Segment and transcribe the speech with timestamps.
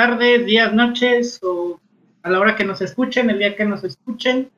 [0.00, 1.78] Tardes, días, noches o
[2.22, 4.50] a la hora que nos escuchen, el día que nos escuchen.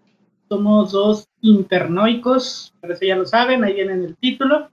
[0.48, 4.70] Somos dos internoicos, por eso ya lo saben, ahí viene en el título.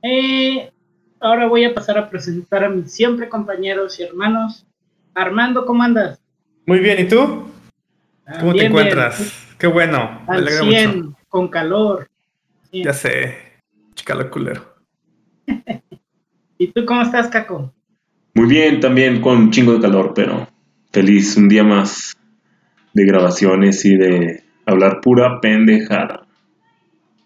[0.00, 0.72] Eh,
[1.20, 4.66] ahora voy a pasar a presentar a mis siempre compañeros y hermanos.
[5.14, 6.18] Armando, ¿cómo andas?
[6.64, 7.44] Muy bien, ¿y tú?
[8.24, 9.18] Ah, ¿Cómo te bien, encuentras?
[9.18, 9.30] bien.
[9.58, 11.18] Qué bueno, me Al alegra 100, mucho.
[11.28, 12.08] con calor.
[12.72, 13.36] Ya sé,
[13.92, 14.76] chicalo culero.
[16.56, 17.74] ¿Y tú cómo estás, Caco?
[18.34, 20.48] Muy bien, también con un chingo de calor, pero
[20.92, 21.36] feliz.
[21.36, 22.16] Un día más
[22.94, 26.26] de grabaciones y de hablar pura pendejada.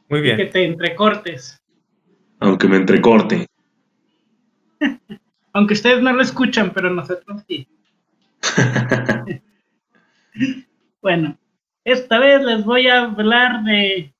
[0.09, 0.50] Muy Que bien.
[0.50, 1.60] te entrecortes.
[2.40, 3.46] Aunque me entrecorte.
[5.52, 7.66] Aunque ustedes no lo escuchan, pero nosotros sí.
[11.01, 11.38] bueno,
[11.84, 14.12] esta vez les voy a hablar de...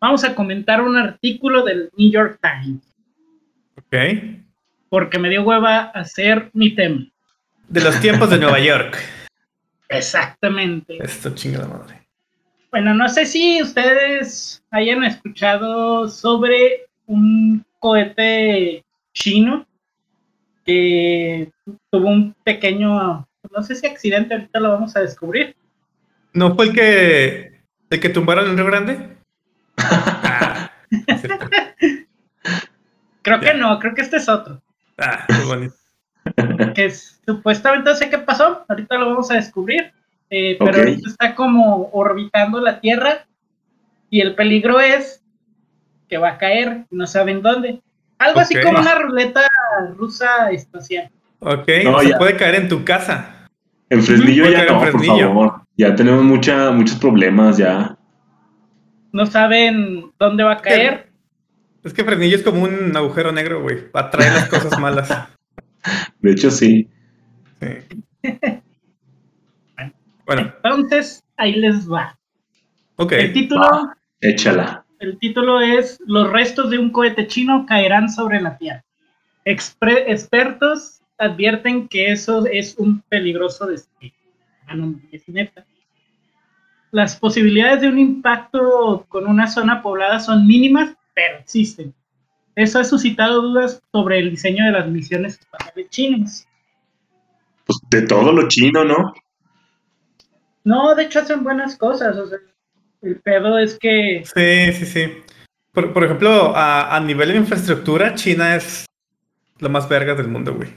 [0.00, 2.82] Vamos a comentar un artículo del New York Times,
[3.76, 4.39] Ok.
[4.90, 7.06] Porque me dio hueva hacer mi tema.
[7.68, 8.98] De los tiempos de Nueva York.
[9.88, 10.98] Exactamente.
[11.02, 12.06] Esto chinga la madre.
[12.70, 19.66] Bueno, no sé si ustedes hayan escuchado sobre un cohete chino
[20.64, 21.50] que
[21.90, 25.56] tuvo un pequeño, no sé si accidente, ahorita lo vamos a descubrir.
[26.32, 29.16] ¿No fue el que el que tumbaron en Río Grande?
[30.22, 30.70] Ah.
[33.22, 34.60] Creo que no, creo que este es otro.
[35.00, 35.74] Ah, bonito.
[36.74, 39.92] Que supuestamente no sé qué pasó, ahorita lo vamos a descubrir.
[40.28, 40.76] eh, pero Ok.
[40.78, 43.26] ahorita está como orbitando la Tierra
[44.10, 45.22] y el peligro es
[46.08, 47.80] que va a caer, no saben dónde.
[48.18, 49.40] Algo así como una ruleta
[49.96, 51.10] rusa espacial.
[51.40, 52.18] Ok, No, se ya.
[52.18, 53.48] puede caer en tu casa.
[53.88, 55.28] En Fresnillo ya no, por Fresnillo.
[55.28, 55.62] favor.
[55.76, 57.96] Ya tenemos mucha, muchos problemas ya.
[59.12, 61.09] No saben dónde va a caer.
[61.82, 63.84] Es que Fresnillo es como un agujero negro, güey.
[63.94, 65.08] Atrae las cosas malas.
[66.20, 66.88] De hecho, sí.
[67.60, 67.68] Sí.
[70.26, 72.18] Bueno, Entonces, ahí les va.
[72.96, 73.12] ok.
[73.12, 73.96] El título, Va.
[74.20, 74.84] Échala.
[74.98, 78.84] el título es Los restos de un cohete chino caerán sobre la Tierra.
[79.44, 84.14] Expre- expertos advierten que eso es un peligroso destino.
[84.66, 85.64] Ah, no, es neta.
[86.92, 91.94] Las posibilidades de un impacto con una zona poblada son mínimas, pero existen.
[92.56, 96.46] Eso ha suscitado dudas sobre el diseño de las misiones espaciales chinas.
[97.66, 99.12] Pues de todo lo chino, ¿no?
[100.64, 102.16] No, de hecho hacen buenas cosas.
[102.16, 102.38] O sea,
[103.02, 105.12] el pedo es que Sí, sí, sí.
[105.72, 108.86] Por, por ejemplo, a, a nivel de infraestructura, China es
[109.58, 110.70] lo más verga del mundo, güey.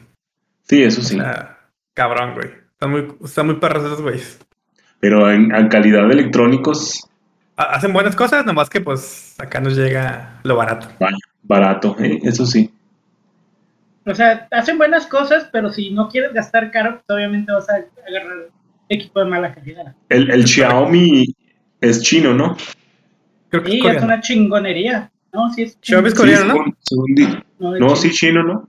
[0.61, 1.15] Sí, eso O sí.
[1.15, 1.59] sea,
[1.93, 2.49] cabrón, güey.
[2.71, 4.39] Están muy, están muy perros esos güeyes.
[4.99, 7.09] Pero en, en calidad de electrónicos,
[7.55, 10.87] Hacen buenas cosas, nomás que pues acá nos llega lo barato.
[11.43, 12.19] barato, ¿eh?
[12.23, 12.71] eso sí.
[14.05, 17.75] O sea, hacen buenas cosas, pero si no quieres gastar caro, pues obviamente vas a
[18.07, 18.49] agarrar
[18.89, 19.95] equipo de mala calidad.
[20.09, 21.25] El, el Xiaomi
[21.79, 22.57] es chino, ¿no?
[23.49, 25.09] Creo que Y es una chingonería.
[25.31, 26.53] No, sí es Xiaomi es coreano, ¿no?
[26.53, 27.95] según- según No, No, chino.
[27.95, 28.67] sí, chino, ¿no?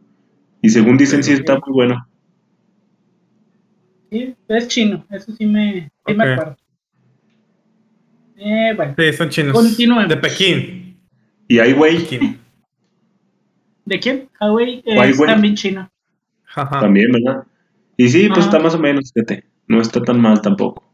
[0.62, 1.38] Y según dicen, sí Sí.
[1.40, 2.06] está muy bueno.
[4.10, 6.56] Sí, es chino, eso sí me, sí me acuerdo.
[8.46, 9.52] Eh, bueno, Sí, son chinos.
[9.54, 10.08] Continuemos.
[10.08, 11.00] De Pekín.
[11.48, 12.40] Y hay güey Pekín.
[13.86, 14.28] ¿de quién?
[14.40, 14.82] Es Huawei.
[15.26, 15.90] también chino.
[16.54, 16.80] Ajá.
[16.80, 17.44] también, ¿verdad?
[17.96, 18.48] Y sí, pues Ajá.
[18.48, 19.44] está más o menos, fíjate.
[19.66, 20.84] No está tan mal tampoco.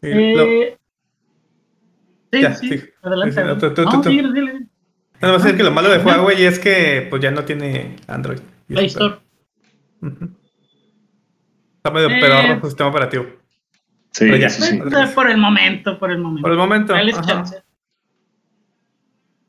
[0.00, 0.76] Sí, Eh,
[2.32, 2.84] sí, Ya, sí, sí.
[3.02, 3.56] adelante.
[3.68, 4.66] Tú, tú, No, tú, dile, dile.
[5.20, 5.98] Decir que lo malo de.
[5.98, 8.38] Huawei es que pues ya no tiene Android.
[8.68, 9.16] Play Store.
[11.78, 12.18] Está medio Eh.
[12.20, 13.26] pedorro su sistema operativo.
[14.16, 14.48] Sí, Pero ya.
[14.48, 14.76] sí.
[14.78, 16.42] Eh, Por el momento, por el momento.
[16.42, 16.94] Por el momento.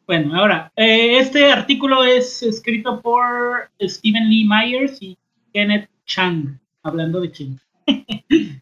[0.05, 5.17] Bueno, ahora, eh, este artículo es escrito por Stephen Lee Myers y
[5.53, 7.57] Kenneth Chang, hablando de China.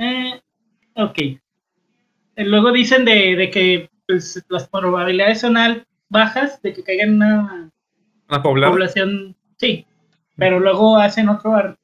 [0.00, 0.40] Eh,
[0.94, 1.18] ok.
[1.18, 1.40] Eh,
[2.44, 7.14] luego dicen de, de que pues, las probabilidades son al- bajas de que caiga en
[7.14, 7.70] una
[8.70, 9.84] población, sí,
[10.36, 11.76] pero luego hacen otro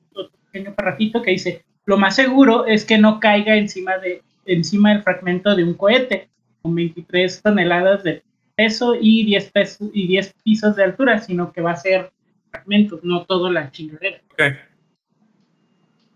[0.52, 5.02] pequeño parrafito que dice, lo más seguro es que no caiga encima, de, encima del
[5.02, 6.28] fragmento de un cohete,
[6.62, 8.22] con 23 toneladas de
[8.54, 12.12] peso y 10, pesos, y 10 pisos de altura, sino que va a ser
[12.50, 14.20] fragmentos, no todo la chingadera.
[14.32, 14.42] Ok.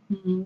[0.09, 0.43] Mm,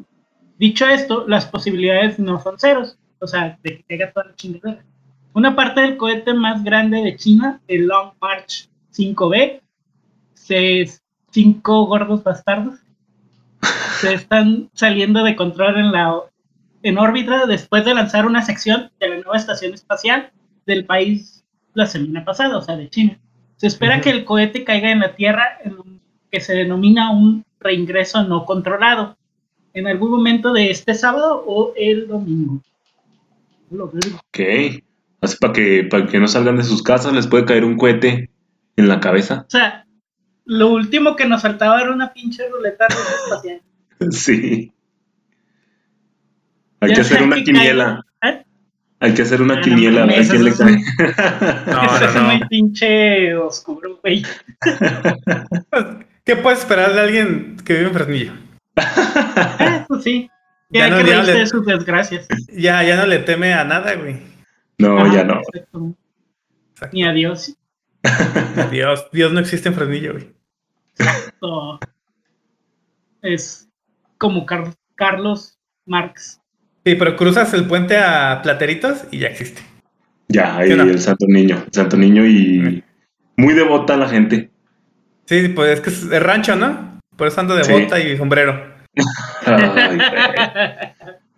[0.62, 4.84] Dicho esto, las posibilidades no son ceros, o sea, de que caiga toda la chingadera.
[5.32, 9.60] Una parte del cohete más grande de China, el Long March 5B,
[10.34, 10.86] se,
[11.32, 12.78] cinco gordos bastardos,
[14.00, 16.14] se están saliendo de control en la
[16.84, 20.30] en órbita después de lanzar una sección de la nueva estación espacial
[20.66, 21.44] del país
[21.74, 23.18] la semana pasada, o sea, de China.
[23.56, 26.00] Se espera que el cohete caiga en la Tierra en un-
[26.30, 29.16] que se denomina un reingreso no controlado
[29.74, 32.60] en algún momento de este sábado o el domingo.
[33.78, 34.40] Ok.
[35.20, 38.28] Así para que, para que no salgan de sus casas, les puede caer un cohete
[38.76, 39.44] en la cabeza.
[39.46, 39.86] O sea,
[40.44, 43.62] lo último que nos faltaba era una pinche ruleta rusa espacial.
[44.10, 44.72] Sí.
[46.80, 48.04] Hay Ya que hacer una que quiniela.
[48.22, 48.44] ¿Eh?
[49.00, 50.76] Hay que hacer una Ah, no quiniela a ver a mames, quién le eso cae.
[51.66, 52.48] No, Eso es no, muy no.
[52.48, 54.24] pinche oscuro, güey.
[56.24, 58.32] ¿Qué puedes esperar de alguien que vive en Fresnillo?
[58.76, 60.28] Ah, pues sí.
[60.70, 62.26] Ya Tiene no, que ya reírse le- de sus desgracias.
[62.52, 64.16] Ya, ya no le teme a nada, güey.
[64.78, 65.40] No, Ah, ya no.
[65.40, 65.94] exacto.
[66.72, 66.94] Exacto.
[66.96, 67.46] Ni adiós.
[67.46, 67.56] Dios,
[69.12, 70.32] Dios no existe en Fresnillo, güey.
[73.22, 73.68] Es
[74.18, 76.40] como Car- Carlos Marx.
[76.84, 79.62] Sí, pero cruzas el puente a Plateritos y ya existe.
[80.28, 81.62] Ya, ahí el Santo Niño.
[81.66, 82.82] El Santo Niño y
[83.36, 84.50] muy devota la gente.
[85.26, 86.98] Sí, pues es que es rancho, ¿no?
[87.16, 87.72] Por eso ando de Sí.
[87.72, 88.72] bota y sombrero.
[89.46, 89.98] Ay.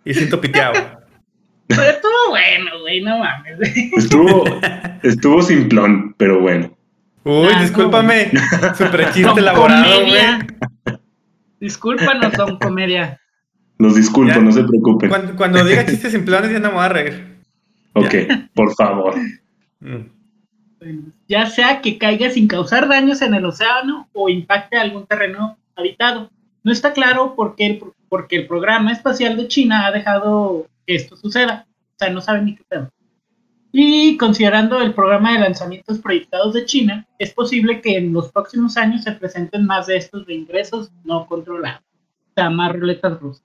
[0.03, 0.73] Y cinto piteado.
[1.67, 3.59] Pero estuvo bueno, güey, no mames.
[3.97, 4.43] estuvo,
[5.03, 6.75] estuvo simplón, pero bueno.
[7.23, 8.31] Uy, Ah, discúlpame.
[8.77, 10.47] Super chiste elaborado, Comedia.
[10.85, 10.97] güey.
[11.59, 13.19] Discúlpanos, don Comedia.
[13.77, 14.39] Los disculpo, Ya.
[14.41, 15.09] no se preocupen.
[15.09, 17.35] Cuando, cuando diga chistes simplones ya no me voy a reír.
[17.93, 18.13] Ok,
[18.53, 19.15] por favor.
[19.79, 20.05] Mm.
[21.27, 26.29] Ya sea que caiga sin causar daños en el océano o impacte algún terreno habitado.
[26.63, 30.95] No está claro por qué el, porque el programa espacial de China ha dejado que
[30.95, 31.67] esto suceda.
[31.69, 32.91] O sea, no saben ni qué pedo.
[33.71, 38.77] Y considerando el programa de lanzamientos proyectados de China, es posible que en los próximos
[38.77, 41.81] años se presenten más de estos reingresos no controlados.
[42.29, 43.43] O sea, más ruletas rusas.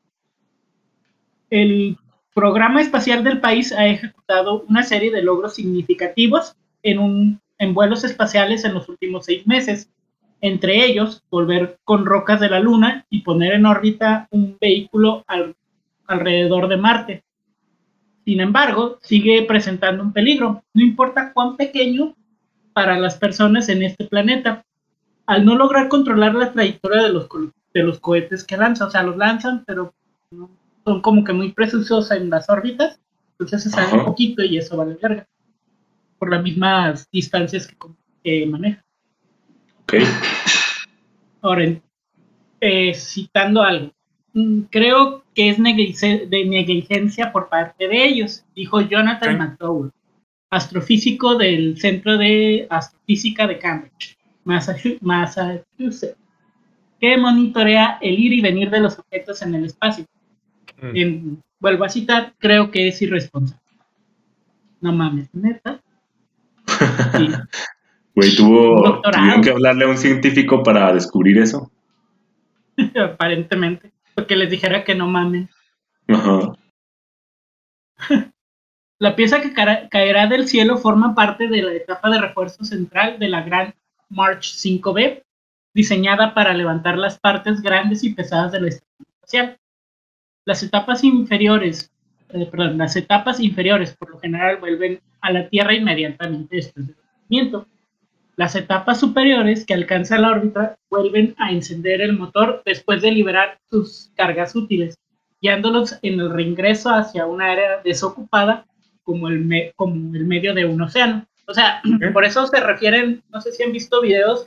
[1.51, 1.97] El
[2.33, 6.55] programa espacial del país ha ejecutado una serie de logros significativos
[6.85, 9.91] en, un, en vuelos espaciales en los últimos seis meses.
[10.41, 15.57] Entre ellos, volver con rocas de la Luna y poner en órbita un vehículo al-
[16.07, 17.25] alrededor de Marte.
[18.31, 22.15] Sin embargo, sigue presentando un peligro, no importa cuán pequeño
[22.73, 24.65] para las personas en este planeta.
[25.27, 27.27] Al no lograr controlar la trayectoria de los,
[27.75, 29.93] de los cohetes que lanzan, o sea, los lanzan, pero
[30.85, 33.01] son como que muy precisos en las órbitas,
[33.33, 35.27] entonces se sale un poquito y eso vale verga,
[36.17, 37.67] por las mismas distancias
[38.23, 38.85] que, maneja.
[39.83, 39.95] Ok.
[41.43, 41.65] Ahora,
[42.61, 43.93] eh, citando algo,
[44.71, 49.39] creo que es de negligencia por parte de ellos, dijo Jonathan.
[49.39, 49.91] McDowell,
[50.51, 56.17] astrofísico del Centro de Astrofísica de Cambridge, Massachu- Massachusetts,
[57.01, 60.05] que monitorea el ir y venir de los objetos en el espacio.
[60.83, 60.97] Mm.
[60.97, 63.61] En- vuelvo a citar, creo que es irresponsable.
[64.81, 65.81] No mames, neta.
[66.67, 67.29] Sí.
[68.13, 71.71] Güey, tuvo, tuvieron que hablarle a un científico para descubrir eso.
[72.97, 75.49] aparentemente, porque les dijera que no mamen.
[76.09, 76.53] Ajá.
[78.99, 83.31] La pieza que caerá del cielo forma parte de la etapa de refuerzo central de
[83.31, 83.75] la Gran
[84.11, 85.23] March 5B,
[85.73, 89.59] diseñada para levantar las partes grandes y pesadas de la estación espacial.
[90.45, 91.91] Las etapas inferiores,
[92.29, 96.97] eh, perdón, las etapas inferiores por lo general vuelven a la Tierra inmediatamente después del
[97.03, 97.67] lanzamiento.
[98.37, 103.59] Las etapas superiores que alcanzan la órbita vuelven a encender el motor después de liberar
[103.71, 104.97] sus cargas útiles,
[105.43, 108.67] guiándolos en el reingreso hacia una área desocupada
[109.03, 111.27] como el, me- como el medio de un océano.
[111.47, 111.83] O sea,
[112.13, 114.47] por eso se refieren, no sé si han visto videos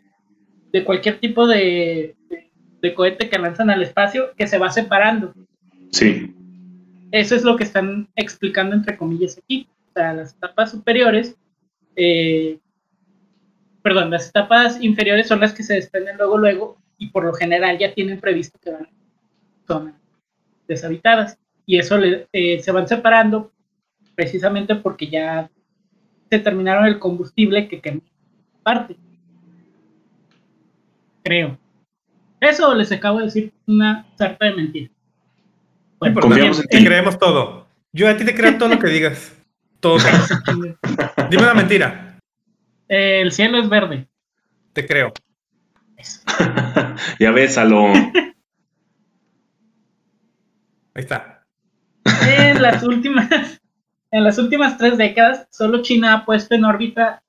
[0.71, 2.49] de cualquier tipo de, de-
[2.81, 5.33] de cohete que lanzan al espacio que se va separando.
[5.91, 6.33] Sí.
[7.11, 9.67] Eso es lo que están explicando entre comillas aquí.
[9.89, 11.35] O sea, las etapas superiores,
[11.95, 12.57] eh,
[13.83, 17.77] perdón, las etapas inferiores son las que se desprenden luego, luego, y por lo general
[17.77, 18.89] ya tienen previsto que van a
[19.67, 19.93] zonas
[20.67, 21.37] deshabitadas.
[21.65, 23.51] Y eso le- eh, se van separando
[24.15, 25.49] precisamente porque ya
[26.29, 28.01] se terminaron el combustible que quemó
[28.63, 28.95] parte.
[31.23, 31.57] Creo.
[32.39, 34.91] Eso les acabo de decir una sarta de mentiras.
[35.99, 36.85] Bueno, Confiamos en te ti.
[36.85, 37.65] creemos todo.
[37.93, 39.33] Yo a ti te creo todo lo que digas.
[39.79, 39.97] Todo.
[41.29, 42.02] Dime una mentira.
[42.93, 44.07] Eh, el cielo es verde.
[44.71, 45.11] Te creo.
[47.19, 47.87] ya ves, Aló.
[47.87, 48.21] Ahí
[50.93, 51.43] está.
[52.27, 53.59] En las últimas,
[54.11, 57.23] en las últimas tres décadas, solo China ha puesto en órbita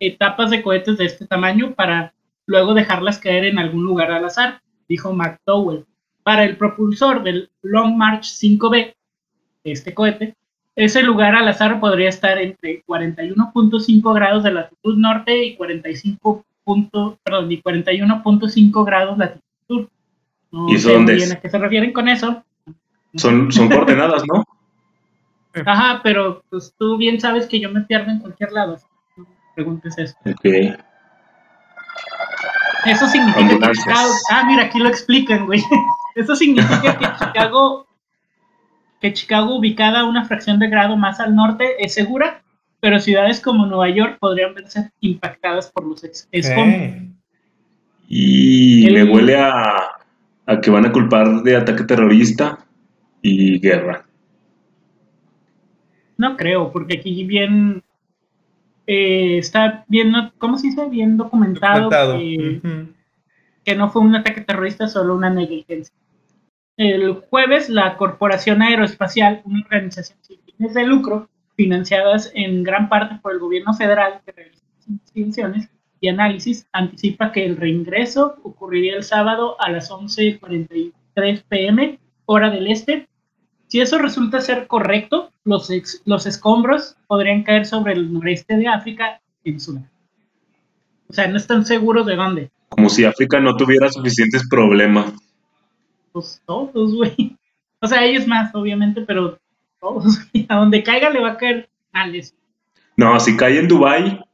[0.00, 2.12] etapas de cohetes de este tamaño para
[2.44, 5.86] luego dejarlas caer en algún lugar al azar, dijo McDowell.
[6.24, 8.94] Para el propulsor del Long March 5B,
[9.64, 10.36] este cohete,
[10.76, 17.18] ese lugar al azar podría estar entre 41.5 grados de latitud norte y 45 punto-
[17.22, 19.88] perdón, y 41.5 grados latitud sur.
[20.52, 21.28] No ¿Y eso sé dónde muy es?
[21.28, 22.44] bien a qué se refieren con eso.
[23.16, 24.44] Son, son coordenadas, ¿no?
[25.66, 28.74] Ajá, pero pues tú bien sabes que yo me pierdo en cualquier lado.
[28.74, 30.14] así que no me preguntes eso.
[30.26, 30.76] Ok.
[32.84, 33.72] Eso significa que.
[33.72, 34.10] Chicago.
[34.30, 35.62] Ah, mira, aquí lo explican, güey.
[36.14, 37.86] Eso significa que Chicago.
[39.00, 42.42] Que Chicago, ubicada una fracción de grado más al norte, es segura,
[42.80, 47.02] pero ciudades como Nueva York podrían verse impactadas por los escombros.
[48.08, 49.74] Y El- me huele a,
[50.46, 52.58] a que van a culpar de ataque terrorista
[53.22, 54.06] y guerra.
[56.16, 57.82] No creo, porque aquí bien.
[58.86, 60.88] eh, está bien, ¿cómo se dice?
[60.88, 62.18] Bien documentado, documentado.
[62.18, 62.92] que- Ujú.
[63.64, 65.92] que no fue un ataque terrorista, solo una negligencia.
[66.76, 73.16] El jueves, la Corporación Aeroespacial, una organización sin fines de lucro, financiadas en gran parte
[73.22, 79.04] por el gobierno federal, que realiza investigaciones y análisis, anticipa que el reingreso ocurriría el
[79.04, 80.92] sábado a las 11.43
[81.48, 83.08] pm, hora del este.
[83.68, 88.68] Si eso resulta ser correcto, los, ex- los escombros podrían caer sobre el noreste de
[88.68, 89.90] África en Sudán.
[91.08, 92.50] O sea, no están seguros de dónde.
[92.68, 95.12] Como si África no tuviera suficientes problemas.
[96.16, 97.36] Pues todos, güey.
[97.78, 99.38] O sea, ellos más, obviamente, pero
[99.78, 100.46] todos, güey.
[100.48, 102.34] A donde caiga le va a caer mal eso.
[102.96, 104.24] No, si cae en Dubai,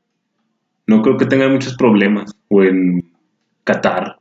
[0.87, 2.37] no creo que tenga muchos problemas.
[2.49, 3.12] O en
[3.65, 4.21] Qatar.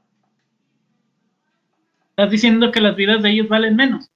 [2.09, 4.09] Estás diciendo que las vidas de ellos valen menos.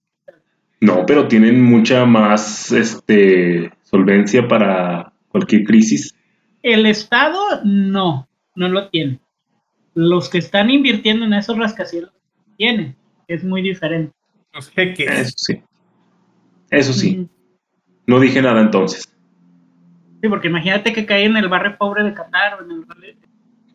[0.82, 6.16] No, pero tienen mucha más este, solvencia para cualquier crisis.
[6.64, 9.20] El Estado no, no lo tiene.
[9.94, 12.10] Los que están invirtiendo en esos rascacielos
[12.58, 12.96] tienen.
[13.28, 14.14] Es muy diferente.
[14.54, 15.10] Los jeques.
[15.10, 15.64] Eso sí.
[16.70, 17.28] Eso sí.
[18.08, 19.10] No dije nada entonces.
[20.22, 23.16] Sí, porque imagínate que cae en el barrio pobre de Qatar o en el barrio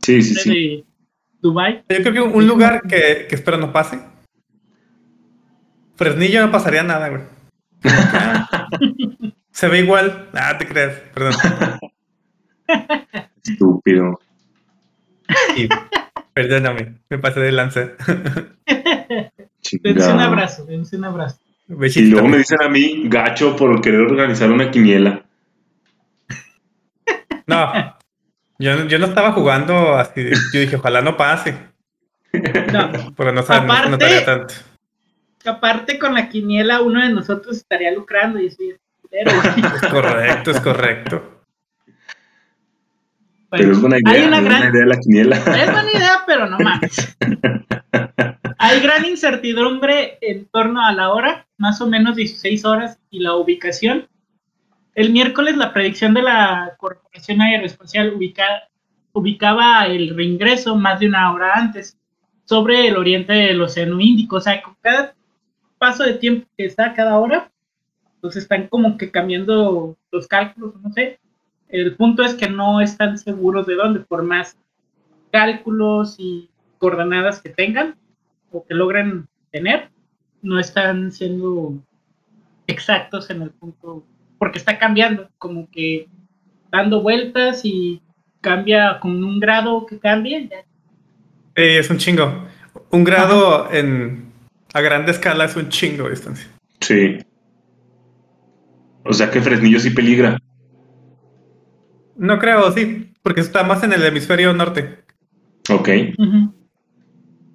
[0.03, 0.51] Sí, sí, sí.
[0.51, 0.85] de
[1.43, 1.85] Dubai.
[1.89, 4.01] Yo creo que un lugar que, que espero no pase.
[5.97, 7.23] Fresnillo no pasaría nada, güey.
[9.51, 10.29] Se ve igual.
[10.33, 10.97] Ah, te creas.
[11.13, 11.35] Perdón.
[13.45, 14.19] Estúpido.
[15.57, 15.69] Y,
[16.33, 17.91] perdóname, me pasé de lanza.
[19.83, 21.39] Dense un abrazo, dense un abrazo.
[21.69, 25.23] Y luego me dicen a mí, gacho, por querer organizar una quiniela.
[27.47, 27.73] No,
[28.59, 30.31] yo, no- yo no estaba jugando así.
[30.53, 31.57] Yo dije, ojalá no pase.
[32.73, 34.55] No, Pero no, sab- no se Aparte- notaría tanto.
[35.45, 38.75] aparte con la quiniela uno de nosotros estaría lucrando y eso ya
[39.21, 41.43] es correcto, es correcto.
[43.51, 44.13] Bueno, Pero es buena idea.
[44.13, 45.37] hay una es gran buena idea la quiniela.
[45.37, 47.17] Es buena idea, pero no mames.
[48.63, 53.35] Hay gran incertidumbre en torno a la hora, más o menos 16 horas, y la
[53.35, 54.07] ubicación.
[54.95, 58.69] El miércoles la predicción de la Corporación Aeroespacial ubica-
[59.15, 61.99] ubicaba el reingreso más de una hora antes
[62.45, 64.37] sobre el oriente del Océano Índico.
[64.37, 65.15] O sea, con cada
[65.79, 67.51] paso de tiempo que está cada hora,
[68.21, 71.19] pues están como que cambiando los cálculos, no sé.
[71.71, 74.59] El punto es que no están seguros de dónde, por más
[75.33, 77.95] cálculos y coordenadas que tengan
[78.51, 79.91] o que logren tener,
[80.43, 81.75] no están siendo
[82.67, 84.05] exactos en el punto,
[84.39, 86.09] porque está cambiando, como que
[86.71, 88.01] dando vueltas y
[88.41, 90.49] cambia con un grado que cambie.
[90.49, 90.65] ya.
[91.55, 92.47] Es un chingo.
[92.91, 94.31] Un grado en
[94.73, 96.49] a grande escala es un chingo de distancia.
[96.81, 97.19] Sí.
[99.05, 100.39] O sea que Fresnillo sí peligra.
[102.17, 105.01] No creo, sí, porque está más en el hemisferio norte.
[105.71, 105.89] Ok.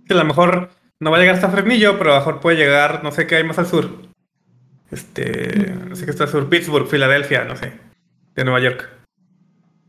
[0.10, 3.04] A lo mejor no va a llegar hasta Fresnillo, pero a lo mejor puede llegar,
[3.04, 3.90] no sé qué hay más al sur.
[4.92, 7.74] Este, no sé qué está al sur, Pittsburgh, Filadelfia, no sé,
[8.36, 8.90] de Nueva York.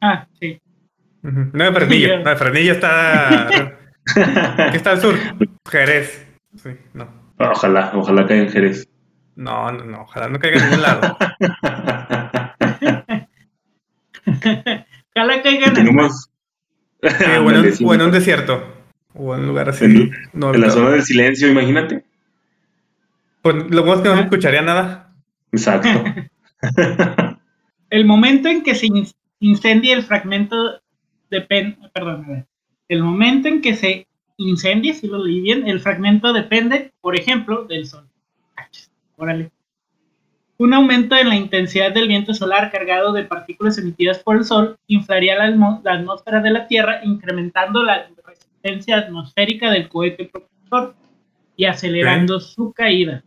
[0.00, 0.60] Ah, sí.
[1.22, 3.48] No de Fresnillo, no de Fresnillo está.
[4.70, 5.16] ¿Qué está al sur?
[5.70, 6.26] Jerez.
[6.56, 7.08] Sí, no.
[7.38, 8.88] Ojalá, ojalá caiga en Jerez.
[9.34, 11.16] No, no, no, ojalá no caiga en ningún lado.
[15.14, 16.30] Ojalá caigan en Tenemos.
[17.02, 18.10] Sí, o, en Ándale, un, sí, o en un mejor.
[18.10, 18.75] desierto.
[19.18, 19.84] O en un lugar así.
[19.86, 22.04] En- no, en la zona del silencio, imagínate.
[23.42, 24.24] Pues lo bueno es que no se Ah.
[24.24, 25.12] escucharía nada.
[25.52, 25.88] Exacto.
[27.90, 29.06] El momento en que se in-
[29.40, 30.80] incendie el fragmento
[31.30, 32.46] depende, perdón, a ver.
[32.88, 34.06] el momento en que se
[34.36, 38.04] incendie, si lo leí bien, el fragmento depende, por ejemplo, del sol.
[39.16, 39.50] Órale.
[40.58, 44.76] Un aumento en la intensidad del viento solar cargado de partículas emitidas por el sol
[44.88, 48.08] inflaría la atmósfera de la Tierra, incrementando la
[48.66, 50.94] resistencia atmosférica del cohete propulsor
[51.56, 53.22] y acelerando su caída.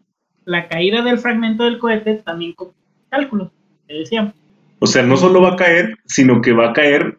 [0.46, 2.70] La caída del fragmento del cohete también con
[3.10, 3.50] cálculos,
[3.88, 4.34] que decíamos.
[4.80, 7.18] O sea, no solo va a caer, sino que va a caer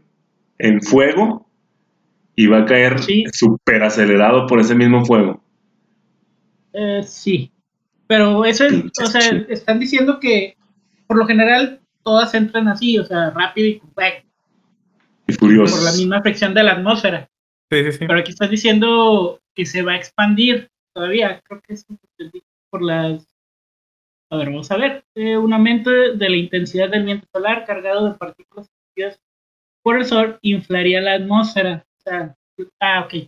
[0.59, 1.47] en fuego
[2.37, 3.25] y va a caer Sí.
[3.33, 5.43] súper acelerado por ese mismo fuego.
[6.73, 7.53] Eh, sí.
[8.07, 10.57] Pero eso es, o sea, están diciendo que
[11.07, 14.27] por lo general todas entran así, o sea, rápido y compacto,
[15.29, 15.77] Y furioso.
[15.77, 17.29] por la misma fricción de la atmósfera.
[17.71, 18.07] Sí, sí, sí.
[18.07, 21.41] Pero aquí estás diciendo que se va a expandir todavía.
[21.45, 21.87] Creo que es
[22.71, 23.27] por las.
[24.31, 25.05] A ver, vamos a ver.
[25.15, 29.21] Eh, un aumento de la intensidad del viento solar cargado de partículas emitidas
[29.83, 31.85] por el sol inflaría la atmósfera.
[31.99, 32.37] O sea,
[32.81, 33.27] ah, ok.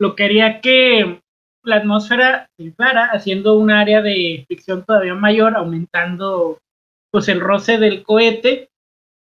[0.00, 1.20] Lo que haría que
[1.64, 6.58] la atmósfera se inflara, haciendo un área de fricción todavía mayor, aumentando
[7.10, 8.70] pues el roce del cohete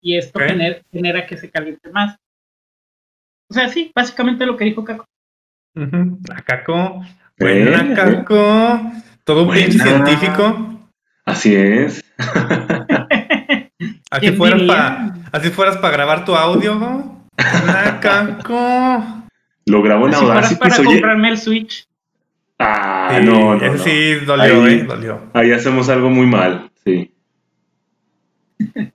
[0.02, 0.46] y esto Ok.
[0.46, 2.18] gener- genera que se caliente más.
[3.50, 5.06] O sea, sí, básicamente lo que dijo Caco.
[5.76, 6.20] Ujú.
[6.28, 7.02] La Caco.
[7.38, 7.64] Eh.
[7.70, 8.82] Buena Caco.
[9.24, 10.06] Todo un pinche Buena.
[10.06, 10.80] científico.
[11.26, 12.04] Así es.
[14.10, 14.62] Así ¿Quién fueras
[15.34, 17.28] así fueras para grabar tu audio, ¿no?
[17.66, 19.24] La Caco.
[19.66, 20.86] Lo grabo en fueras Audacity, para oye.
[20.86, 21.86] comprarme el Switch.
[22.58, 23.78] Ah, Sí, no, no, no.
[23.78, 25.30] sí dolió, Ahí- eh, dolió.
[25.34, 27.14] Ahí hacemos algo muy mal, sí.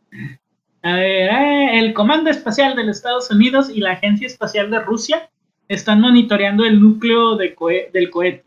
[0.83, 4.81] A ver, eh, el Comando Espacial de los Estados Unidos y la Agencia Espacial de
[4.81, 5.31] Rusia
[5.69, 8.45] están monitoreando el núcleo del cohete.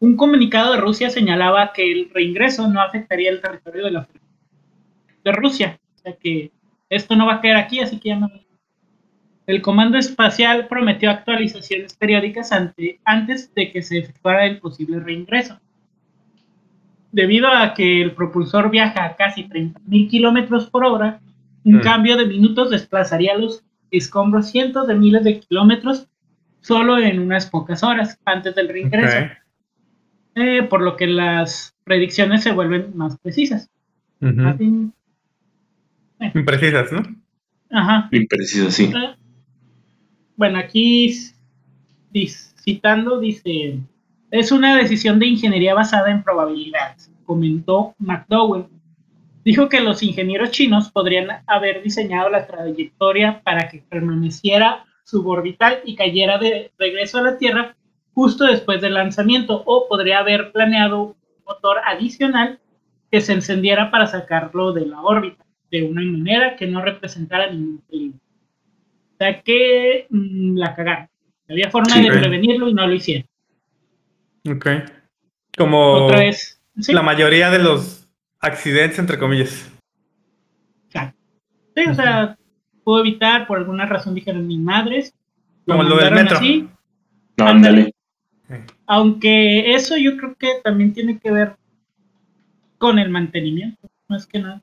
[0.00, 4.08] Un comunicado de Rusia señalaba que el reingreso no afectaría el territorio de, la,
[5.32, 5.78] Rusia.
[5.94, 6.50] O sea que
[6.88, 8.30] esto no va a quedar aquí, así que ya no.
[9.46, 15.60] El Comando Espacial prometió actualizaciones periódicas ante- antes de que se efectuara el posible reingreso.
[17.12, 21.20] Debido a que el propulsor viaja a casi 30.000 kilómetros por hora,
[21.64, 21.80] un Mm.
[21.82, 26.08] cambio de minutos desplazaría los escombros cientos de miles de kilómetros
[26.60, 29.16] solo en unas pocas horas antes del reingreso.
[30.34, 33.68] Eh, por lo que las predicciones se vuelven más precisas.
[34.20, 34.90] Así-
[36.34, 37.02] Imprecisas, ¿no?
[37.70, 38.08] Ajá.
[38.12, 38.84] Impreciso, sí.
[38.84, 39.16] Eh,
[40.36, 41.14] Bueno, aquí
[42.64, 43.78] citando dice,
[44.30, 48.66] es una decisión de ingeniería basada en probabilidades, comentó McDowell.
[49.44, 55.96] Dijo que los ingenieros chinos podrían haber diseñado la trayectoria para que permaneciera suborbital y
[55.96, 57.76] cayera de regreso a la Tierra
[58.14, 61.14] justo después del lanzamiento, o podría haber planeado un
[61.46, 62.60] motor adicional
[63.10, 67.82] que se encendiera para sacarlo de la órbita, de una manera que no representara ningún
[67.88, 68.18] peligro.
[68.18, 71.08] O sea que mm, la cagaron.
[71.48, 73.26] Había forma de prevenirlo y no lo hicieron.
[74.48, 74.66] Ok.
[75.56, 76.60] Como Otra vez.
[76.80, 78.01] Sí, la mayoría de los
[78.42, 79.70] accidentes, entre comillas.
[80.86, 81.18] exacto.
[81.74, 82.36] Sí, o sea,
[82.84, 85.14] pudo evitar, por alguna razón dijeron ni madres.
[85.66, 86.36] Como lo del metro.
[86.36, 86.68] así,
[87.38, 87.94] No, ándale.
[88.86, 91.56] aunque eso yo creo que también tiene que ver
[92.78, 94.60] con el mantenimiento, más que nada.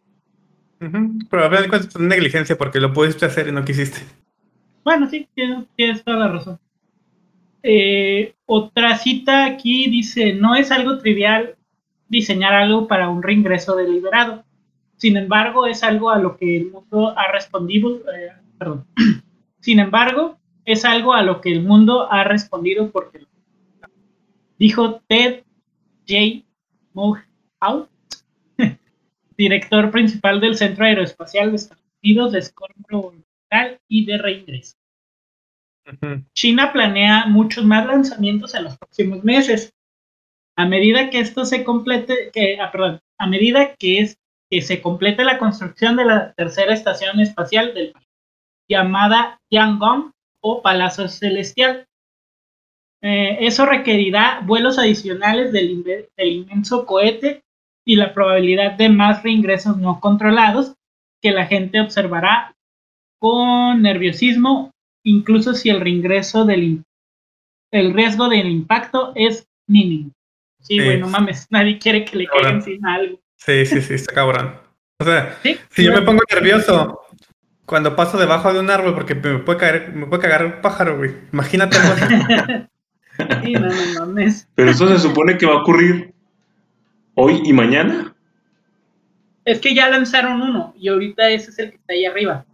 [0.82, 1.20] Ujú.
[1.30, 4.00] Pero a ver, de cuentas es negligencia porque lo pudiste hacer y no quisiste.
[4.84, 6.60] Bueno, sí, tienes, tienes toda la razón.
[7.63, 11.56] Eh, otra cita aquí dice, no es algo trivial
[12.10, 14.43] diseñar algo para un reingreso deliberado.
[14.98, 18.86] Sin embargo, es algo a lo que el mundo ha respondido, eh, perdón.
[19.62, 23.26] Sin embargo, es algo a lo que el mundo ha respondido porque
[24.58, 25.43] dijo Ted
[26.08, 26.45] J.
[26.93, 27.89] Mohout,
[29.38, 33.13] director principal del Centro Aeroespacial de Estados Unidos de escombro
[33.88, 34.76] y de reingreso.
[36.34, 39.74] China planea muchos más lanzamientos en los próximos meses.
[40.60, 44.17] A medida que esto se complete, que, ah, perdón, a medida que, es,
[44.52, 48.10] que se complete la construcción de la tercera estación espacial del país,
[48.69, 50.12] llamada Tiangong
[50.43, 51.88] o Palacio Celestial.
[53.02, 55.82] Eh, eso requerirá vuelos adicionales del,
[56.17, 57.41] del inmenso cohete
[57.88, 60.76] y la probabilidad de más reingresos no controlados
[61.22, 62.54] que la gente observará
[63.17, 64.72] con nerviosismo
[65.06, 66.84] incluso si el reingreso del
[67.72, 70.12] el riesgo del impacto es mínimo.
[70.62, 70.84] Sí, Sí.
[70.84, 73.19] güey, no mames, nadie quiere que le caiga encima algo.
[73.38, 74.56] Sí, sí, sí, está cabrón.
[75.00, 77.00] O sea, Sí, si yo me pongo nervioso
[77.65, 80.98] cuando paso debajo de un árbol porque me puede caer, me puede cagar un pájaro,
[80.98, 81.15] güey.
[81.32, 83.45] Imagínate algo así.
[83.45, 84.48] Sí, no, no mames.
[84.56, 86.13] Pero eso se supone que va a ocurrir
[87.15, 88.13] hoy y mañana.
[89.45, 92.45] Es que ya lanzaron uno y ahorita ese es el que está ahí arriba.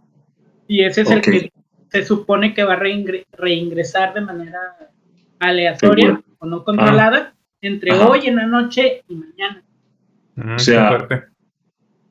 [0.68, 1.52] Y ese es el que
[1.90, 4.58] se supone que va a reingre- reingresar de manera
[5.40, 6.24] aleatoria Seguro.
[6.38, 7.34] o no controlada
[7.66, 8.08] entre Ajá.
[8.08, 9.62] hoy en la noche y mañana.
[10.36, 11.08] Mm, O sea.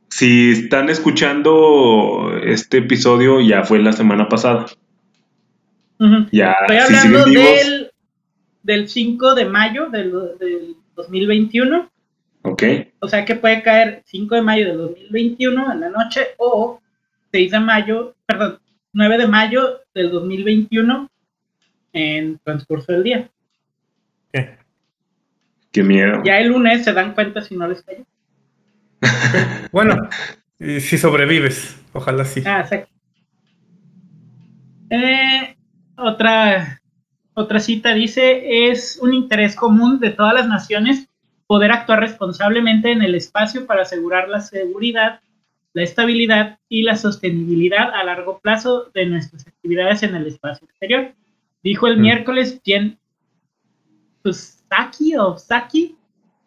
[0.10, 4.66] Si están escuchando este episodio, ya fue la semana pasada.
[6.32, 7.92] Ya, Estoy si hablando vivos, del,
[8.64, 11.90] del 5 de mayo del, del 2021.
[12.44, 12.64] ok.
[13.00, 16.80] O sea que puede caer 5 de mayo del 2021 en la noche o
[17.32, 18.60] 6 de mayo, perdón,
[18.94, 21.10] 9 de mayo del 2021
[21.94, 23.30] en transcurso del día.
[24.32, 24.58] ¿Qué?
[25.76, 26.22] Qué miedo.
[26.24, 28.06] Ya el lunes se dan cuenta si no les cayó.
[29.74, 30.08] Bueno,
[30.58, 32.42] y si sobrevives, ojalá sí.
[32.46, 32.90] Ah, exacto.
[34.90, 35.56] Eh,
[35.98, 36.82] otra,
[37.34, 41.10] otra cita dice, es un interés común de todas las naciones
[41.46, 45.20] poder actuar responsablemente en el espacio para asegurar la seguridad,
[45.74, 51.12] la estabilidad y la sostenibilidad a largo plazo de nuestras actividades en el espacio exterior.
[51.64, 52.02] Dijo el Mm.
[52.02, 52.98] miércoles Jen
[54.32, 55.96] Psaki o Psaki,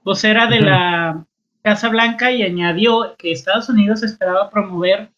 [0.04, 0.66] vocera de Ujú.
[0.66, 1.26] la
[1.62, 5.10] Casa Blanca, y añadió que Estados Unidos esperaba promover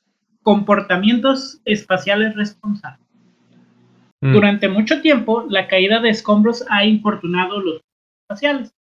[0.42, 3.06] comportamientos espaciales responsables.
[4.20, 4.32] Mm.
[4.32, 7.80] Durante mucho tiempo, la caída de escombros ha importunado los
[8.22, 8.74] espaciales.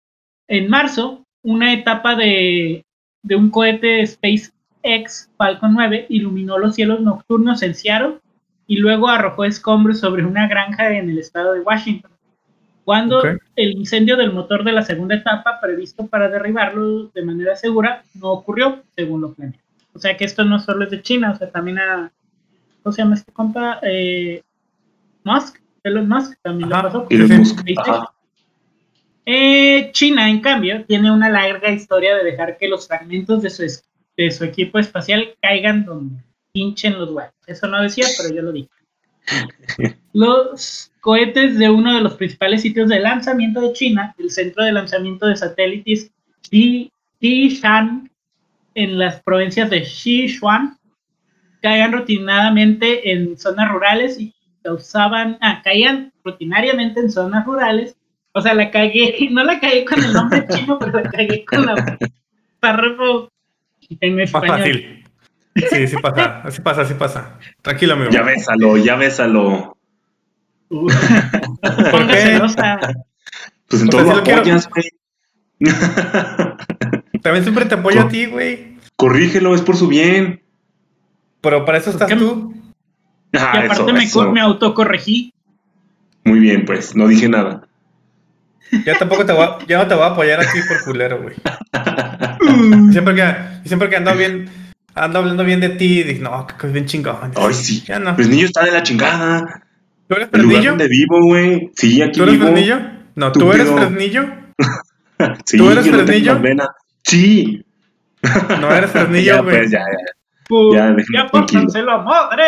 [0.47, 2.83] En marzo, una etapa de,
[3.23, 8.19] de un cohete SpaceX Falcon 9 iluminó los cielos nocturnos en Seattle
[8.67, 12.11] y luego arrojó escombros sobre una granja en el estado de Washington.
[12.89, 13.21] Cuando
[13.55, 18.31] el incendio del motor de la segunda etapa, previsto para derribarlo de manera segura, no
[18.31, 19.63] ocurrió, según lo planeado.
[19.93, 22.11] O sea que esto no solo es de China, o sea, también a.
[22.81, 23.79] ¿Cómo se llama este compa?
[23.83, 24.41] Eh,
[25.23, 26.81] Musk, Elon Musk también Ajá.
[26.81, 26.89] le
[27.75, 28.13] pasó.
[29.25, 33.63] Eh, China, en cambio, tiene una larga historia de dejar que los fragmentos de su,
[33.65, 33.83] es-
[34.17, 37.33] de su equipo espacial caigan donde pinchen los huevos.
[37.45, 38.69] Eso no decía, pero yo lo dije.
[40.13, 44.71] Los cohetes de uno de los principales sitios de lanzamiento de China, el centro de
[44.71, 46.11] lanzamiento de satélites
[47.21, 48.09] Xishan,
[48.75, 50.77] en las provincias de Sichuan,
[51.61, 57.97] caían rutinadamente en zonas rurales y causaban, ah, caían rutinariamente en zonas rurales.
[58.31, 61.65] O sea, la cagué, no la cagué con el nombre chino, pero la cagué con
[61.65, 61.97] la
[62.59, 63.31] párrafo
[63.99, 64.57] en Más español.
[64.57, 64.98] fácil.
[65.55, 67.37] Sí, sí pasa, así pasa, así pasa.
[67.61, 68.11] Tranquilo, amigo.
[68.11, 69.77] Ya bésalo, ya bésalo.
[70.69, 70.81] No
[71.91, 72.21] pongas qué?
[72.21, 72.79] celosa.
[73.67, 74.85] Pues en O todo sea, lo apoyas, güey.
[77.21, 78.77] También siempre te apoyo a ti, güey.
[78.95, 80.41] Corrígelo, es por su bien.
[81.41, 82.53] Pero para eso estás tú.
[83.33, 84.31] Ah, Y aparte eso, me, eso.
[84.31, 85.33] me autocorregí.
[86.23, 87.67] Muy bien, pues, no dije nada.
[88.85, 91.21] Ya tampoco te voy a, ya no te voy a apoyar a ti por culero,
[91.21, 91.35] güey.
[92.91, 93.35] Siempre que,
[93.67, 94.49] siempre que ando bien,
[94.95, 97.31] ando hablando bien de ti, dije, no, que es bien chingón.
[97.35, 97.83] Ay, sí.
[97.87, 98.15] Ya no.
[98.15, 99.63] Pues niño está de la chingada.
[100.07, 100.69] ¿Tú eres El lugar Fresnillo?
[100.71, 101.71] donde vivo, güey.
[101.75, 102.47] Sí, aquí ¿Tú eres vivo.
[102.47, 102.79] Fresnillo?
[103.15, 103.69] No, ¿tú eres.
[103.69, 104.25] Fresnillo?
[105.45, 106.39] Sí, ¿Tú eres no Fresnillo?
[106.39, 106.69] vena.
[107.03, 107.65] Sí.
[108.61, 109.57] No eres Fresnillo, ya, güey.
[109.57, 110.13] pues, ya, ya.
[110.47, 110.95] Pu- Ya,
[111.73, 112.43] ya, la madre.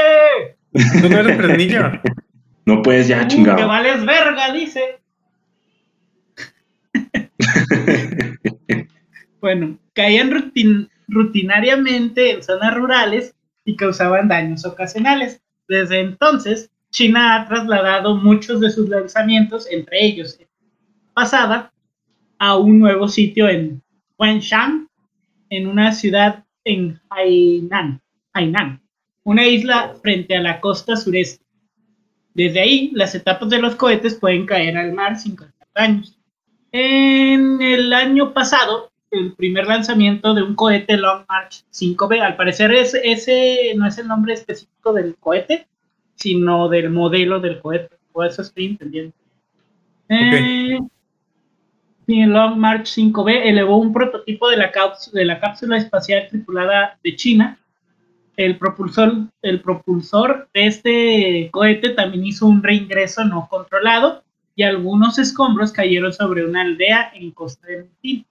[0.71, 1.91] Tú no eres Fresnillo.
[2.65, 3.67] No puedes ya, Uh, que chingado.
[3.67, 4.99] vales verga, dice.
[9.41, 15.41] bueno, caían rutin- rutinariamente en zonas rurales y causaban daños ocasionales.
[15.67, 20.39] Desde entonces, China ha trasladado muchos de sus lanzamientos, entre ellos
[21.13, 21.71] pasada,
[22.39, 23.83] a un nuevo sitio en
[24.17, 24.89] Huangshan,
[25.49, 28.01] en una ciudad en Hainan,
[28.33, 28.81] Hainan,
[29.23, 31.43] una isla frente a la costa sureste.
[32.33, 36.17] Desde ahí, las etapas de los cohetes pueden caer al mar sin causar daños.
[36.71, 42.73] En el año pasado, el primer lanzamiento de un cohete Long March 5B, al parecer
[42.73, 45.67] es- ese no es el nombre específico del cohete,
[46.15, 49.13] sino del modelo del cohete, o eso estoy entendiendo.
[50.09, 50.77] Eh,
[52.05, 56.27] sí, el Long March 5B elevó un prototipo de la, cápsula, de la cápsula espacial
[56.29, 57.57] tripulada de China
[58.37, 64.23] el propulsor, el propulsor de este cohete también hizo un reingreso no controlado
[64.55, 68.25] y algunos escombros cayeron sobre una aldea en Costa de Marfil.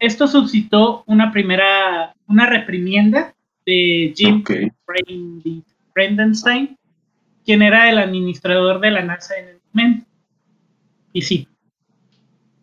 [0.00, 3.34] Esto suscitó una primera, una reprimienda
[3.66, 4.50] de Jim Ok.
[4.86, 5.62] Brand-
[5.94, 6.76] Brandenstein,
[7.44, 10.06] quien era el administrador de la NASA en el momento.
[11.12, 11.46] Y sí,